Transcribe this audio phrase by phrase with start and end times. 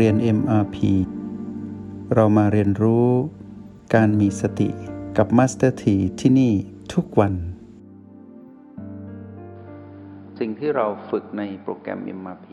[0.00, 0.76] เรียน MRP
[2.14, 3.08] เรามาเรียนรู้
[3.94, 4.68] การมีสติ
[5.16, 6.52] กับ Master T ที่ที่นี่
[6.94, 7.34] ทุกวัน
[10.38, 12.48] สิ่งที่เราฝึกในโปรแกรม MRP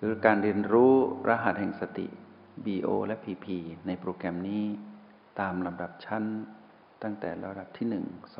[0.00, 0.92] คือการเรียนรู้
[1.28, 2.06] รหัสแห่งสติ
[2.64, 3.46] BO และ PP
[3.86, 4.64] ในโปรแกรมนี้
[5.40, 6.24] ตามลำดับชั้น
[7.02, 7.94] ตั้งแต่ระดับที่ 1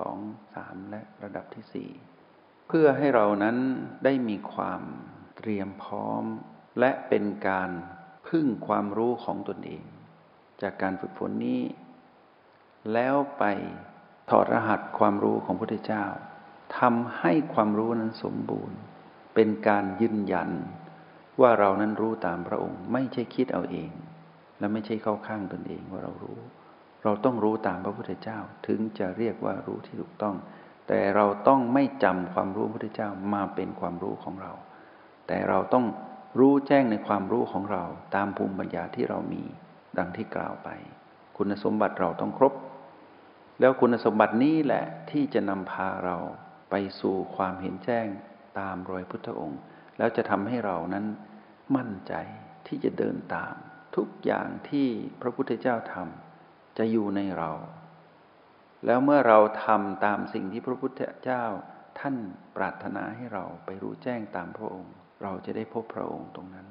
[0.07, 1.89] 2 3 และระดับที่
[2.27, 3.57] 4 เพื่อให้เรานั้น
[4.05, 4.83] ได้มีความ
[5.37, 6.25] เตรียมพร้อม
[6.79, 7.71] และเป็นการ
[8.29, 9.85] พึ่งความรู้ของตนเอง
[10.63, 11.63] จากการฝึกฝนนี้
[12.93, 13.45] แล้วไป
[14.31, 16.05] ถอดรหัสความรู้ของพระพุทธเจ้า
[16.79, 18.79] ทำให้ความรู้นั้นสมบูรณ์
[19.35, 20.51] เป็นการยืนยัน
[21.41, 23.91] ว่าเรานั้นรู้ตามพระองค์ ไม่ใช่คิดเอาเอง
[24.59, 26.39] และไม่ใช่เข้าข้างตนเองว่าเรารู้
[27.05, 30.37] เราต้องรู้ตามพระพุทธเจ้าถึงจะเรียกว่ารู้ที่ถูกต้อง
[30.89, 34.53] แต่เราต้องไม่จำความรู้พระพุทธเจ้ามาเป็นความรู้ของเรา
[35.27, 35.85] แต่เราต้อง
[36.39, 39.43] รู้แจ้งในความรู้ของเราตามภูมิปัญญาที่เรามี
[39.99, 40.69] ดังที่กล่าวไป
[41.37, 42.55] คุณสมบัติเราต้องครบ
[43.61, 46.17] แล้วคุณสมบัตินี้แหละที่จะนำพาเรา
[46.71, 48.07] ไปสู่ความเห็นแจ้ง
[48.59, 49.61] ตามรอยพุทธองค์
[49.99, 51.07] แล้วจะทำให้เรานั้น
[51.77, 52.15] มั่นใจ
[52.67, 53.55] ที่จะเดินตาม
[53.97, 54.89] ทุกอย่างที่
[55.21, 57.51] พระพุทธเจ้าทำจะอยู่ในเรา
[58.87, 61.45] แล้วเมื่อเราทำตามสิ่งที่พระพุทธเจ้า
[61.99, 62.17] ท่าน
[62.57, 66.67] ปรารถนาให้เราไปรู้แจ้งตามพระองค์ เราจะได้พบพระองค์ตรงนั้น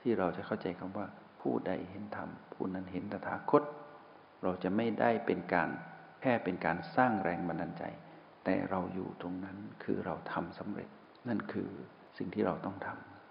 [0.00, 1.06] ที่เราจะเข้าใจคำว่า
[1.40, 3.62] ผู้ใดเห็นธรรม ผู้นั้นเห็นตถาคต
[4.42, 5.68] เราจะไม่ได้เป็นการ
[6.20, 7.84] แค่เป็นการสร้างแรงบันดาลใจ
[8.44, 10.88] แต่เราอยู่ตรงนั้นคือเราทำสำเร็จ
[11.28, 11.70] นั่นคือ
[12.18, 12.88] สิ่งที่เราต้องท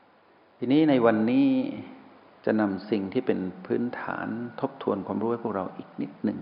[0.08, 1.50] ำทีนี้ในวันนี้
[2.45, 4.28] จะนำสิ่งที่เป็นพื้นฐาน
[4.61, 6.39] ทบทวนความรู้ให้พวกเราอีกนิดหนึ่ง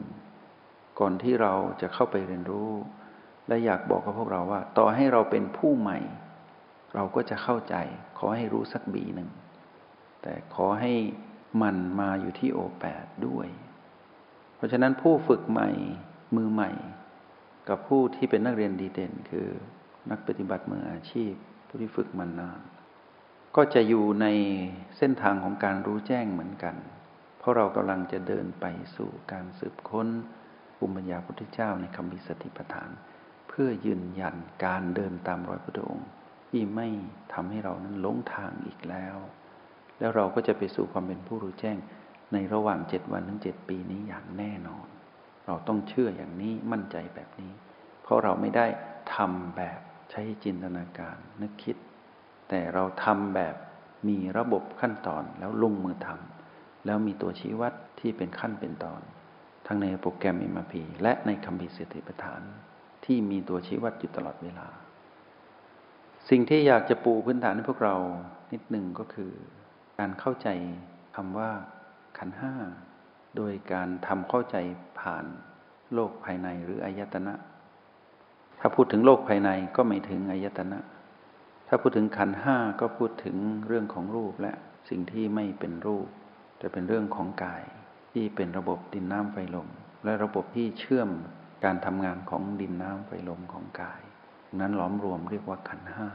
[0.99, 2.71] ก่อนที่เราจะเข้าไปเรียนรู้
[3.47, 5.99] และอยากบอกกับพวกเราว่า ต่อให้เราเป็นผู้ใหม่
[6.95, 7.75] เราก็จะเข้าใจ
[8.17, 9.29] ขอให้รู้สักบีหนึ่ง
[10.21, 10.93] แต่ขอให้
[11.61, 13.47] มันมาอยู่ที่โอแปดด้วย
[14.55, 15.69] เพราะฉะนั้นผู้ฝึกใหม่
[16.35, 16.71] มือใหม่
[17.69, 19.47] กับผู้ที่เป็นนักเรียนดีเด่น คือ
[20.11, 21.33] นักปฏิบัติมืออาชีพ
[21.67, 22.59] ผู้ที่ฝึกมานาน
[23.55, 24.27] ก็จะอยู่ใน
[24.97, 26.75] เส้นทางของการรู้แจ้งเหมือนกัน
[27.39, 30.07] เพราะเรากำลังจะเดินไปสู่การสืบค้น
[30.77, 32.89] ภูมิปัญญาพุทธเจ้าในคำวิสติปัฏฐาน
[33.47, 34.35] เพื่อยืนยัน
[34.65, 36.07] การเดินตามรอยพระองค์
[36.57, 36.89] ที่ไม่
[37.33, 39.17] ทำให้เรานั้นหลงทางอีกแล้ว
[39.99, 41.77] แล้วเราก็จะไปสู่ความเป็นผู้รู้แจ้ง
[42.33, 44.87] ในระหว่างเจ็ดวันถึงเจ็ดปีนี้อย่างแน่นอน
[45.45, 47.53] เราต้องเชื่ออย่างนี้มั่นใจแบบนี้
[48.03, 48.65] เพราะเราไม่ได้
[49.15, 49.79] ทำแบบ
[50.11, 51.77] ใช้จินตนาการนึกคิด
[52.49, 53.55] แต่เราทำแบบ
[54.07, 59.01] มีระบบขั้นตอนแล้วลงมือทำแล้วมีตัวชี้วัดที่เป็นขั้นเป็นตอน
[59.65, 62.41] ทั้งในโปรแกรมอิมพีและในคำพิสติปัฏฐาน
[63.05, 64.67] ที่มีตัวชี้วัดอยู่ตลอดเวลา
[66.29, 67.95] สิ่งที่อยากจะปูพื้นฐานให้พวกเรา
[68.53, 69.31] นิดหนึ่งก็คือ
[69.99, 70.47] การเข้าใจ
[71.15, 71.51] คำว่า
[72.17, 72.53] ขันห้า
[73.37, 74.55] โดยการทำเข้าใจ
[74.99, 75.25] ผ่าน
[75.93, 77.33] โลกภายในหรืออายตนะ
[78.59, 80.79] ถ้าพูดถึงโลกภายในก็ไม่ถึงอายตนะ
[81.67, 83.37] ถ้าพูดถึงขันห้าก็พูดถึง
[83.67, 84.53] เรื่องของรูปและ
[84.89, 86.07] สิ่งที่ไม่เป็นรูป
[86.57, 87.63] แต่เป็นเรื่องของกาย
[88.13, 89.69] ที่เป็นระบบดินน้ำไฟลม
[90.03, 91.09] และระบบที่เชื่อม
[91.65, 94.01] การทำงานของดินน้ำไฟลมของกาย
[94.61, 96.07] นั้นล้อมรวมเรียกว่าขันห้า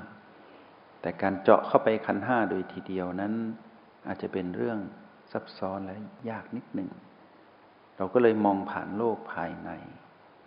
[1.01, 3.33] แต่การเจาะเข้าไปขันห้าโดยทีเดียวนั้น
[4.07, 4.79] อาจจะเป็นเรื่อง
[5.33, 5.97] ซับซ้อนและ
[6.31, 6.91] ยากนิดหนึ่ง
[7.97, 9.71] เราก็เลยมองผ่านโลกภายใน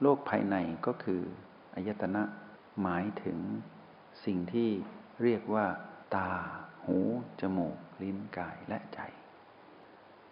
[0.01, 0.55] โลกภายใน
[0.85, 1.21] ก็คือ
[1.75, 2.23] อายตนะ
[2.81, 3.37] หมายถึง
[4.25, 4.69] สิ่งที่
[5.23, 5.65] เรียกว่า
[6.15, 6.31] ตา
[6.85, 6.97] หู
[7.41, 8.99] จมูก ลิ้น กาย และใจ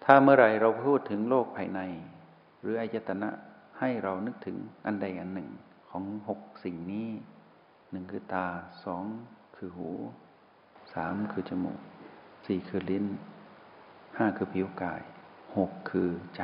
[0.03, 1.81] ถ้าเมื่อไรเราพูดถึงโลกภายใน
[2.61, 3.29] หรืออายตนะ
[3.79, 5.49] ให้เรานึกถึงอันใดอันหนึ่ง
[5.89, 7.09] ของหกสิ่งนี้
[7.91, 8.47] หนึ่งคือตา
[8.83, 9.03] สอง
[9.55, 9.89] คือหู
[10.93, 11.79] สามคือจมูก
[12.45, 13.05] สี่คือลิ้น
[14.17, 15.01] ห้าคือผิวกาย
[15.57, 16.43] หกคือใจ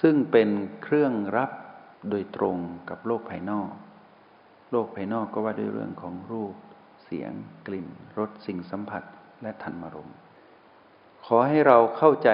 [0.00, 0.48] ซึ่งเป็น
[0.82, 1.50] เครื่องรับ
[2.10, 2.56] โดยตรง
[2.90, 3.70] กับโลกภายนอก
[4.70, 6.54] โลกภายนอกก็ว่าด้วยเรื่องของรูป
[7.04, 7.32] เสียง
[7.66, 7.88] กลิ่น
[8.18, 9.02] รสสิ่งสัมผัส
[9.42, 10.10] และธรรมารม
[11.26, 12.30] ขอให้เราเข้าใจ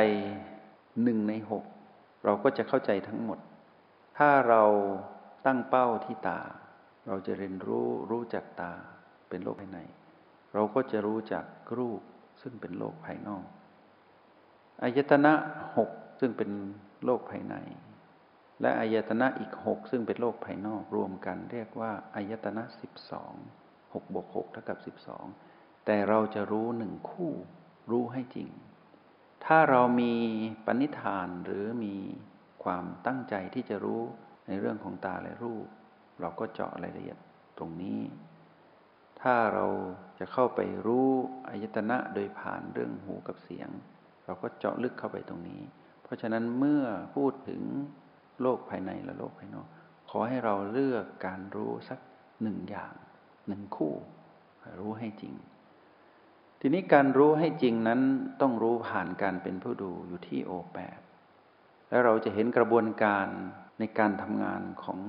[1.03, 1.65] หนึ่งในหก
[2.25, 3.39] เราก็จะเข้าใจทั้งหมด
[4.19, 4.63] ถ้าเรา
[5.47, 6.41] ตั้งเป้าที่ตา
[7.07, 8.73] เราจะเรียนรู้รู้จักตา
[9.29, 9.81] เป็นโลกภายใน
[10.55, 11.45] เราก็จะรู้จัก
[11.79, 12.01] รูป
[12.43, 13.45] ซึ่งเป็นโลกภายนอก
[14.83, 15.33] อายตนะ
[15.77, 16.51] หกซึ่งเป็น
[17.05, 17.55] โลกภายใน
[18.61, 23.35] และอายตนะอีกหกซึ่งเป็นโลกภายนอกรวมกันเรียกว่าอายตนะสิบสอง
[23.95, 25.27] หกบวกหกเท่ากับสิบสอง
[25.87, 27.33] แต่เราจะรู้หนึ่งคู่
[27.91, 28.51] รู้ให้จริง
[29.45, 30.15] ถ้าเรามี
[30.67, 31.97] ปณิธานหรือมี
[32.65, 34.03] ความตั้งใจที่จะรู้
[34.47, 35.67] ในเรื่องของตาและรูป
[36.21, 37.19] เราก็เจาะรายละเอียด
[37.59, 38.01] ตรงนี้
[39.21, 39.67] ถ้าเรา
[40.19, 41.09] จะเข้าไปรู้
[41.49, 43.69] อายตนะโดยผ่านเรื่องหูกับเสียง
[44.25, 45.63] เราก็เจาะลึกเข้าไปตรงนี้
[46.03, 46.85] เพราะฉะนั้นเมื่อ
[47.15, 47.63] พูดถึง
[48.41, 49.67] โลกภายในและโลกภายนอก
[50.11, 51.99] ขอให้เราเลือกการรู้สัก
[52.43, 52.95] หนึ่งอย่าง
[53.49, 53.95] หนึ่งคู่
[54.79, 55.35] รู้ให้จริง
[56.61, 58.01] ทีนี้การรู้ให้จริงนั้น
[58.41, 60.99] ต้องรู้ผ่านการเป็นผู้ดูอยู่ที่โอแปด
[61.89, 63.27] แล้วเราจะเห็นกระบวนการ
[63.79, 65.01] ในการทำงานของ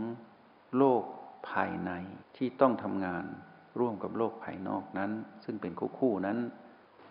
[0.77, 1.03] โลก
[1.49, 1.91] ภายใน
[2.37, 3.23] ที่ต้องทำงาน
[3.79, 5.11] ร่วมกับโลกภายนอกนั้น
[5.45, 6.37] ซึ่งเป็นคู่คู่นั้น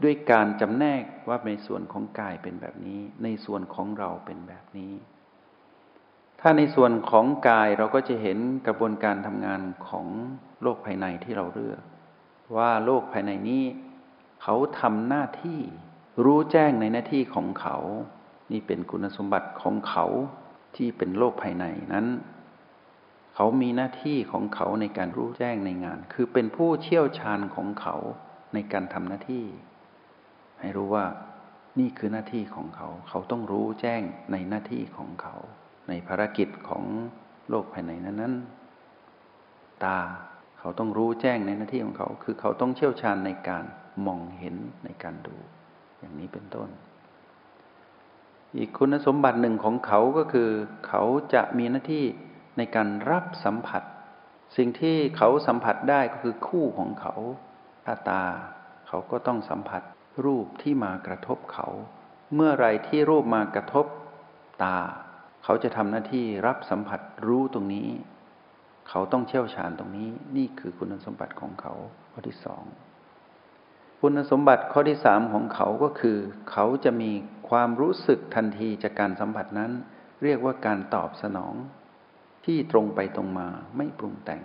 [0.03, 4.93] ด้วยการจำแนกว่าในส่วนของกายเป็นแบบนี้ ในส่วนของเราเป็นแบบนี้
[6.41, 10.07] ถ้าในส่วนของกายเราก็จะเห็นกระบวนการทำงานของ
[10.63, 11.81] โลกภายในที่เราเลือก
[12.57, 13.65] ว่าโลกภายในนี้
[14.43, 15.61] เขาทำหน้าที่
[16.25, 17.77] รู้แจ้งในหน้าที่ของเขา
[18.53, 20.07] นี่เป็นคุณสมบัติของเขา
[20.77, 21.65] ที่เป็นโลกภายใน
[21.95, 22.07] นั้น
[23.39, 27.97] เขามีหน้าที่ของเขาในการรู้แจ้งในงาน คือเป็นผู้เชี่ยวชาญของเขา
[28.55, 29.45] ในการทำหน้าที่
[30.61, 31.05] ให้รู้ว่า
[31.79, 34.03] นี่คือหน้าที่ของเขา เขาต้องรู้แจ้ง
[34.33, 35.35] ในหน้าที่ของเขา
[35.89, 36.85] ในภารกิจของ
[37.49, 38.35] โลกภายในนั้นนั้น
[39.85, 39.99] ตา
[40.59, 43.65] เขาต้องรู้แจ้งในหน้าที่ของเขา คือเขาต้องเชี่ยวชาญในการ
[44.07, 45.37] มองเห็นในการดู
[45.99, 46.69] อย่างนี้เป็นต้น
[48.57, 50.49] อีกคุณสมบัติหนึ่งของเขาก็คือ
[50.87, 51.03] เขา
[51.35, 52.05] จะมีหน้าที่
[52.57, 53.83] ในการรับสัมผัส
[54.57, 57.15] สิ่งที่เขาสัมผัสได้ก็คือคู่ของเขา
[57.85, 58.25] ถ้าตา
[58.89, 59.83] เขาก็ต้องสัมผัส
[60.25, 61.69] รูปที่มากระทบเขา
[62.35, 63.87] เมื่อไรที่รูปมากระทบ
[64.63, 64.79] ตา
[65.45, 67.89] เขาจะทำหน้าที่รับสัมผัสรู้ตรงนี้
[68.89, 71.73] เขาต้องเชี่ยวชาญตรงนี้ นี่คือคุณสมบัติของเขา
[72.13, 72.65] ข้อที่สอง
[74.01, 76.19] คุณสมบัติข้อที่สามของเขาก็คือ
[76.51, 77.11] เขาจะมี
[77.49, 79.73] ความรู้สึกทันทีจากการสัมผัสนั้น
[80.23, 81.55] เรียกว่าการตอบสนอง
[82.47, 84.43] ที่ตรงไปตรงมาไม่ปรุงแต่ง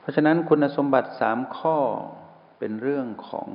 [0.00, 1.78] เพราะฉะนั้นคุณสมบัติสามข้อ
[2.58, 3.48] เป็นเรื่องของ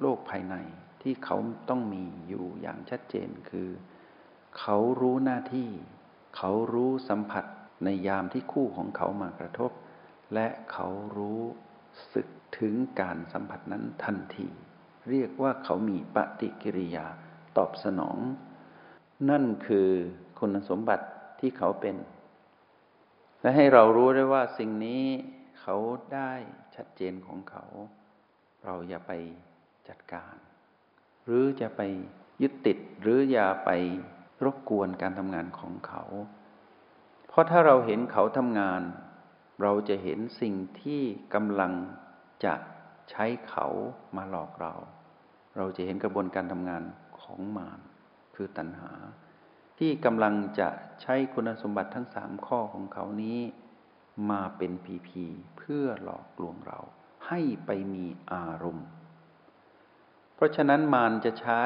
[0.00, 0.56] โลกภายใน
[1.02, 1.36] ที่เขา
[1.68, 3.68] ต้องมีอยู่อย่างชัดเจนคือ
[4.58, 5.70] เขารู้หน้าที่
[6.36, 7.44] เขารู้สัมผัส
[7.84, 9.70] ในยามที่คู่ของเขามากระทบ
[10.34, 11.42] และเขารู้
[12.14, 12.26] สึก
[12.58, 14.48] ถึงการสัมผัสนั้นทันที
[15.10, 17.06] เรียกว่าเขามีปฏิกิริยา
[17.56, 18.18] ตอบสนอง
[19.30, 19.88] นั่นคือ
[20.38, 21.06] คุณสมบัติ
[21.40, 21.96] ที่เขาเป็น
[23.46, 25.04] และให้เรารู้ได้ว่าสิ่งนี้
[25.60, 25.76] เขา
[26.14, 26.32] ได้
[26.74, 27.64] ชัดเจนของเขา
[28.64, 29.12] เราอย่าไป
[29.88, 30.36] จัดการ
[31.24, 31.80] หรือจะไป
[32.42, 33.70] ยึดติดหรืออย่าไป
[34.44, 36.02] รบกวนการทำงานของเขา
[37.28, 38.82] เพราะถ้าเราเห็นเขาทำงาน
[39.62, 41.02] เราจะเห็นสิ่งที่
[41.34, 41.72] กำลัง
[42.44, 42.54] จะ
[43.10, 43.66] ใช้เขา
[44.16, 44.74] มาหลอกเรา
[45.56, 46.82] เราจะเห็นกระบวนการทำงาน
[47.20, 47.80] ของมาร
[48.34, 48.92] คือตัณหา
[49.78, 50.68] ที่กำลังจะ
[51.02, 53.40] ใช้คุณสมบัติทั้งสามข้อของเขานี้
[54.30, 55.24] มาเป็นพีพี
[55.58, 56.80] เพื่อหลอกลวงเรา
[57.28, 58.86] ให้ไปมีอารมณ์
[60.34, 61.62] เพราะฉะนั้นมารจะใช้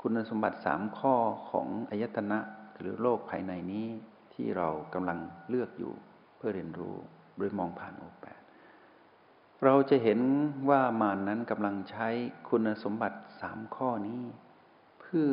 [0.00, 1.14] คุณสมบัติสามข้อ
[1.50, 2.38] ของอายตนะ
[2.78, 3.86] หรือโลกภายในนี้
[4.34, 5.18] ที่เรากำลัง
[5.48, 5.92] เลือกอยู่
[6.36, 6.96] เพื่อเรียนรู้
[7.36, 8.40] โดยมองผ่านโอแปด
[9.64, 10.20] เราจะเห็น
[10.68, 12.08] ว่ามารนนั้นกำลังใช้
[12.48, 14.22] คุณสมบัติสามข้อนี้
[15.00, 15.32] เพื่อ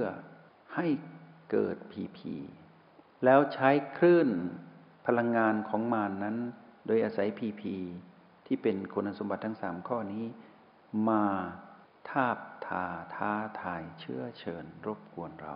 [0.76, 0.88] ให้
[1.52, 2.36] เกิดผีผี
[3.26, 4.30] แล้วใช้คลื่น
[5.06, 6.38] พลังงานของมานนั้น
[6.86, 7.76] โดยอาศัยผีผี
[8.46, 10.26] ที่เป็นคุณสมบัติทั้งสามข้อนี้
[11.10, 11.26] มา
[12.10, 13.32] ทาบทาท้า
[13.62, 15.56] ทายเชื่อเชิญรบกวนเรา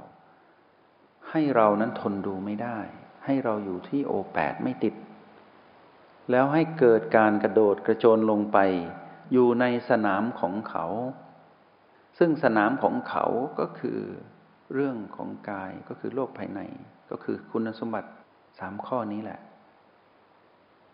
[1.30, 2.80] ให้เรานั้นทนดูไม่ได้
[3.26, 4.96] ให้เราอยู่ที่โอแปดไม่ติด
[6.32, 8.58] แล้วให้เกิดการกระโดดกระโจนลงไป
[9.32, 10.86] อยู่ในสนามของเขา
[12.20, 13.26] ซึ่งสนามของเขา
[13.60, 14.00] ก็คือ
[14.74, 16.62] เรื่องของกายก็คือโลกภายใน
[17.12, 18.10] ก็คือคุณสมบัติ
[18.60, 19.40] สามข้อนี้แหละ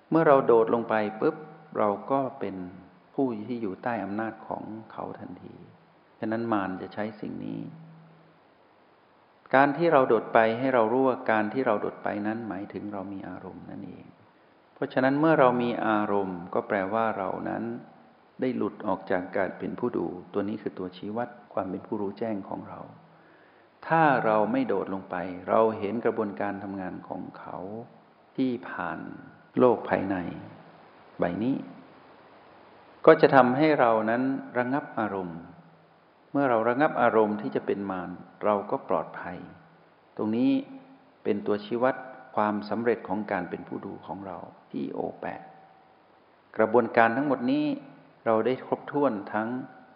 [0.09, 1.35] เมื่อเราโดดลงไปปุ๊บ
[1.77, 2.55] เราก็เป็น
[3.13, 5.55] ผู้ที่อยู่ใต้อำนาจของเขาทันที
[6.19, 7.59] ฉะนั้นมารจะใช้สิ่งนี้
[9.55, 14.05] การที่เราโดดไปให้เรารู้ว่าการที่เราโดดไปนั้นหมายถึงเรามีอารมณ์นั่นเอง
[14.73, 17.63] เพราะฉะนั้นเมื่อเรามีอารมณ์ ก็แปลว่าเรานั้น
[18.41, 22.79] ได้หลุดออกจากการเป็นผู้ดู ตัวนี้คือตัวชี้วัดความเป็นผู้รู้แจ้งของเรา
[23.87, 25.15] ถ้าเราไม่โดดลงไป
[25.49, 27.57] เราเห็นกระบวนการทำงานของเขา
[28.37, 28.99] ที่ผ่าน
[29.59, 30.15] โลกภายใน
[31.19, 31.55] ใบนี้
[33.05, 34.23] ก็จะทำให้เรานั้น
[34.57, 35.39] ระงับอารมณ์
[36.31, 38.09] เมื่อเราระงับอารมณ์ที่จะเป็นมาร
[38.43, 39.37] เราก็ปลอดภัย
[40.17, 40.51] ตรงนี้
[41.23, 41.95] เป็นตัวชี้วัด
[42.35, 44.37] ความสำเร็จของการเป็นผู้ดูของเรา
[44.71, 45.25] ที่โอแป
[46.57, 47.65] กระบวนการทั้งหมดนี้
[48.25, 49.47] เราได้ครบถ้วนทั้ง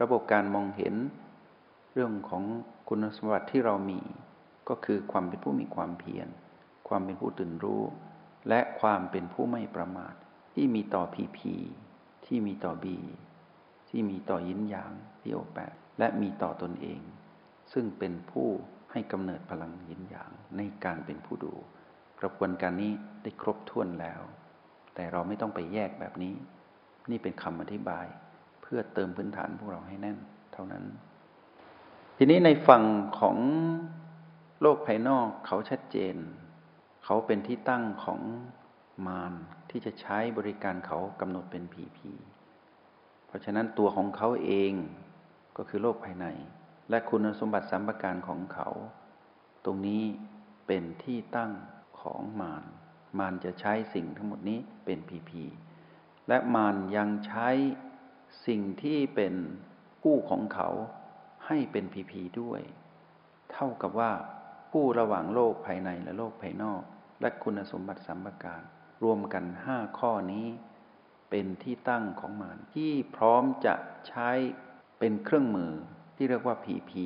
[0.02, 0.96] ระบบการมองเห็น
[2.00, 2.44] รื่องของ
[2.90, 4.00] คุณสมบัติที่เรามี
[4.70, 6.28] ก็คือความเป็นผู้มีความเพียร
[6.88, 7.84] ความเป็นผู้ตื่นรู้
[8.50, 10.14] และความเป็นผู้ไม่ประมาท
[10.54, 11.54] ที่มีต่อพีพี
[12.26, 12.98] ที่มีต่อบี
[13.90, 17.02] ที่มีต่อยินหยางที่โอแปดและมีต่อตนเอง
[17.74, 18.48] ซึ่งเป็นผู้
[18.92, 21.54] ให้กำเนิดพลังยินหยางในการเป็นผู้ดู
[22.20, 22.92] กระบวนการนี้
[23.24, 24.22] ได้ครบถ้วนแล้ว
[24.96, 26.34] แต่เราไม่ต้องไปแยกแบบนี้
[27.10, 28.06] นี่เป็นคำอธิบาย
[28.62, 30.18] เพื่อเติมพื้นฐานพวกเราให้แน่น
[30.54, 30.84] เท่านั้น
[32.22, 32.84] ทีนี้ในฝั่ง
[33.20, 33.38] ของ
[34.62, 36.16] โลกภายนอกเขาชัดเจน
[37.06, 38.22] เขาเป็นที่ตั้งของ
[39.08, 39.34] มาร
[39.70, 42.12] ที่จะใช้บริการเขากำหนดเป็นผีผี
[43.28, 44.74] เพราะฉะนั้นตัวของเขาเอง
[45.58, 46.26] ก็คือโลกภายใน
[46.90, 48.70] และคุณสมบัติสัมปการของเขา
[49.66, 50.04] ตรงนี้
[50.68, 51.52] เป็นที่ตั้ง
[52.02, 52.64] ของมาร
[53.20, 55.44] มารจะใช้สิ่งทั้งหมดนี้เป็นพีพี
[56.28, 57.50] และมารยังใช้
[58.48, 59.34] สิ่งที่เป็น
[60.04, 60.70] กู้ของเขา
[61.50, 62.62] ให้เป็นพีพีด้วย
[63.52, 64.12] เท่ากับว่า
[64.74, 66.82] กู้ระหว่างโลกภายในและโลกภายนอก
[67.22, 68.62] และคุณสมบัติสัมปการ
[69.04, 70.48] รวมกันห้าข้อนี้
[71.30, 73.76] เป็นที่ตั้งของมารที่พร้อมจะ
[74.08, 74.30] ใช้
[75.00, 75.72] เป็นเครื่องมือ
[76.16, 77.06] ที่เรียกว่าผีผี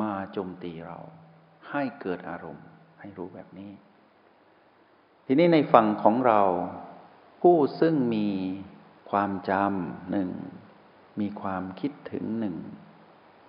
[0.00, 0.98] มาโจมตีเรา
[1.70, 2.66] ให้เกิดอารมณ์
[3.00, 3.72] ให้รู้แบบนี้
[5.26, 6.42] ทีนี้ในฝั่งของเรา
[7.42, 8.28] ผู้ซึ่งมี
[9.10, 10.30] ความจำหนึ่ง
[11.20, 12.56] มีความคิดถึงหนึ่ง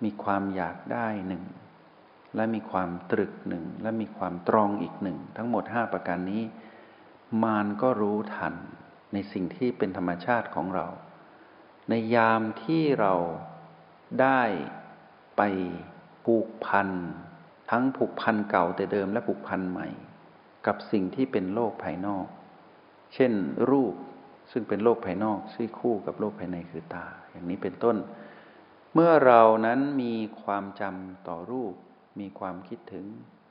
[0.04, 1.44] มีความอยากได้หนึ่ง
[2.36, 6.42] และมีความตรึกหนึ่งและมีความตรองอีกหนึ่งทั้งหมดห้าประการนี้
[7.42, 8.54] มารก็รู้ทัน
[9.12, 10.86] ในสิ่งที่เป็นธรรมชาติของเรา
[11.88, 13.14] ในยามที่เรา
[14.20, 14.42] ได้
[15.36, 15.42] ไป
[16.24, 16.88] ผูกพัน
[17.70, 19.88] ทั้งผูกพันเก่าแต่เดิมและผูกพันใหม่
[20.66, 22.26] กับสิ่งที่เป็นโลกภายนอก
[23.14, 23.32] เช่น
[23.70, 23.94] รูป
[24.52, 27.96] ซึ่งเป็นโลกภายนอกซึ่คู่กับโลกภายในคือตา อย่างนี้เป็นต้น
[28.94, 31.74] เมื่อเรานั้นมีความจำต่อรูป
[32.20, 33.06] มีความคิดถึง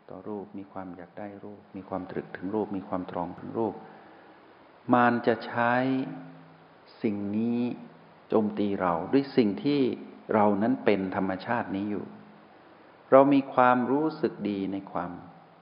[0.10, 3.74] ต่อรูป มีความอยากได้รูป มีความตรึกถึงรูป มีความตรองถึงรูป
[4.94, 5.74] มานจะใช้
[7.04, 7.62] สิ่งนี้
[8.30, 9.82] โจมตีเราด้วยสิ่งที่
[10.34, 12.06] เรานั้นเป็นธรรมชาตินี้อยู่
[13.12, 15.12] เรามีความรู้สึกดีในความ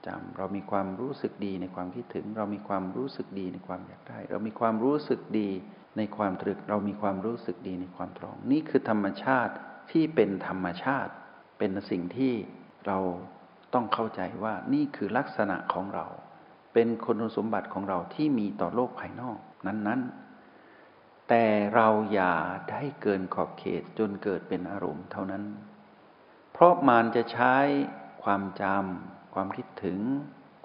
[0.06, 5.48] จำเรามีความรู้สึกดีในความคิดถึง เรามีความรู้สึกดีในความอยากได้ เรามีความรู้สึกดี
[5.96, 9.54] ในความตรึก เรามีความรู้สึกดีในความตรอง นี่คือธรรมชาติ
[9.90, 11.12] ที่เป็นธรรมชาติ
[11.58, 12.34] เป็นสิ่งที่
[12.86, 12.98] เรา
[13.74, 16.06] ต้องเข้าใจว่านี่คือลักษณะของเรา
[16.72, 20.00] เป็นคุณสมบัติของเราที่มีต่อโลกภายนอกนั้น
[20.64, 22.34] ๆ แต่เราอย่า
[22.70, 25.44] ได้เกินขอบเขตจนเกิดเป็นอารมณ์เท่านั้น
[26.52, 27.54] เพราะมานจะใช้
[28.22, 29.98] ความจำความคิดถึง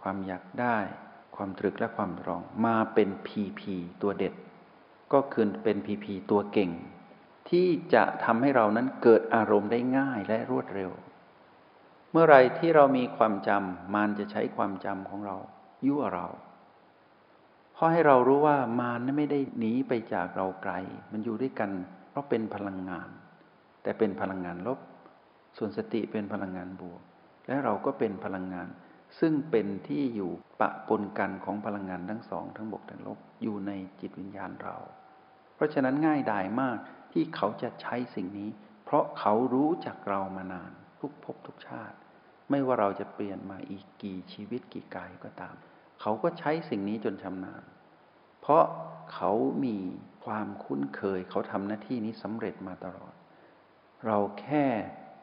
[0.01, 0.77] ความอยากได้
[1.35, 4.33] ความตรึกและความรองมาเป็นพีพีตัวเด็ด
[5.13, 6.71] ก็คือเป็นพีพีตัวเก่ง
[7.53, 10.91] ที่จะทำให้เรานั้นเกิดอารมณ์ได้ง่ายและรวดเร็ว
[12.11, 15.37] เมื่อไรที่เรามีความจำมานจะใช้ความจำของเรา
[15.87, 16.27] ยั่วเรา
[17.73, 20.73] เพราะให้เรารู้ว่ามารนั้นไม่ได้หนีไปจากเราไกล
[21.11, 21.71] มันอยู่ด้วยกัน
[22.09, 23.09] เพราะเป็นพลังงาน
[23.83, 24.79] แต่เป็นพลังงานลบ
[25.57, 27.01] ส่วนสติเป็นพลังงานบวก
[27.47, 28.67] และเราก็เป็นพลังงาน
[29.19, 34.77] ซึ่งเป็นที่อยู่ปะปนกันของพลังงานทั้งสอง ทั้งบวกทั้งลบอยู่ในจิตวิญญาณเรา
[35.55, 36.77] เพราะฉะนั้นง่ายดายมาก
[37.13, 38.49] ที่เขาจะใช้สิ่งนี้
[38.85, 41.97] เพราะเขารู้จักเรามานาน ทุกภพทุกชาติ
[42.49, 45.55] ไม่ว่าเราจะเปลี่ยนมาอีกกี่ชีวิตกี่กายก็ตาม
[46.01, 47.63] เขาก็ใช้สิ่งนี้จนชำนาญ
[48.41, 48.63] เพราะ
[49.13, 49.31] เขา
[49.65, 49.77] มี
[50.25, 53.13] ความคุ้นเคย เขาทำหน้าที่นี้สำเร็จมาตลอด
[54.05, 54.65] เราแค่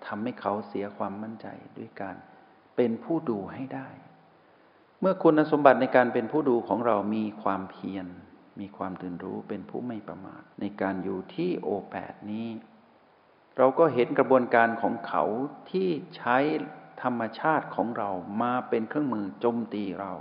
[0.06, 1.47] ทำให้เขาเสียความมั่นใจ
[1.78, 2.16] ด้วยการ
[2.76, 3.88] เป็นผู้ดูให้ได้
[5.00, 8.06] เมื่อคุณสมบัติในการเป็นผู้ดูของเรามีความเพียร
[8.61, 12.49] มีความตื่นรู้เป็นผู้ไม่ประมาทในการอยู่ที่โอแปดนี้
[13.57, 15.25] เราก็เห็นกระบวนการของเขา
[15.71, 16.37] ที่ใช้
[17.02, 18.11] ธรรมชาติของเรา
[18.42, 20.14] มาเป็นเครื่องมือโจมตีเรา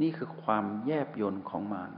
[0.00, 1.92] นี่คือความแยบยนต์ของมาร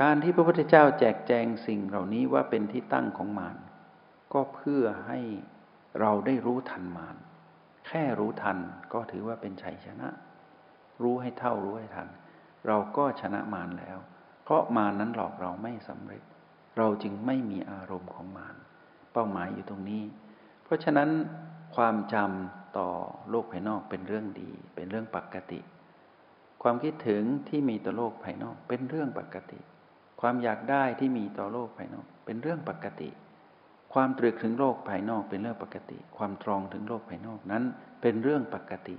[0.00, 3.56] การที่พระพุทธเจ้าแจกแจงสิ่งเหล่านี้ว่าเป็นที่ตั้งของมาร
[4.32, 5.20] ก็เพื่อให้
[6.00, 7.16] เราได้รู้ทันมาร
[7.86, 8.58] แค่รู้ทัน
[8.92, 10.08] ก็ถือว่าเป็นชัยชนะ
[11.02, 12.08] รู้ให้เท่ารู้ให้ทัน
[12.66, 13.98] เราก็ชนะมารแล้ว
[14.44, 16.22] เพราะมารนั้นหลอกเราไม่สำเร็จ
[16.76, 18.56] เราจึงไม่มีอารมณ์ของมาร
[19.12, 20.02] เป้าหมายอยู่ตรงนี้
[20.64, 21.10] เพราะฉะนั้น
[21.76, 22.88] ความจำต่อ
[23.30, 25.60] โลกภายนอกเป็นเรื่องดี เป็นเรื่องปกติ
[26.62, 29.60] ความคิดถึงที่มีต่อโลกภายนอกเป็นเรื่องปกติ
[30.20, 33.10] ความอยากได้ที่มีต่อโลกภายนอกเป็นเรื่องปกติ
[33.94, 37.64] ความตรึกถึงโลกภายนอกเป็นเรื่องปกติ ความตรองถึงโลกภายนอกนั้น
[38.02, 38.96] เป็นเรื่องปกติ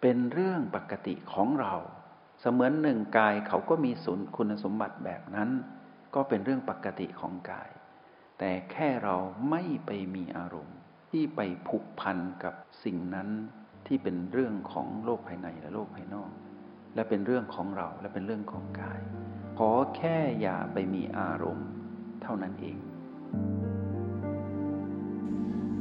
[0.00, 1.74] เป็นเรื่องปกติของเรา
[2.44, 5.50] เสมือนหนึ่งกายเขาก็มีสุนคุณสมบัติแบบนั้น
[6.14, 7.70] ก็เป็นเรื่องปกติของกาย
[8.38, 9.16] แต่แค่เรา
[9.50, 10.76] ไม่ไปมีอารมณ์
[11.10, 13.28] ที่ไปผูกพันกับสิ่งนั้น
[13.86, 16.30] ที่เป็นเรื่องของโลกภายในและโลกภายนอก
[16.94, 19.00] และเป็นเรื่องของเราและเป็นเรื่องของกาย
[19.58, 21.68] ขอแค่อย่าไปมีอารมณ์
[22.22, 22.76] เท่านั้นเอง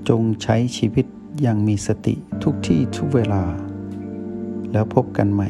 [0.09, 1.05] จงใช้ชีวิต
[1.41, 3.43] อย่างมีสติทุกที่ทุกเวลา
[4.71, 5.49] แล้วพบกันใหม่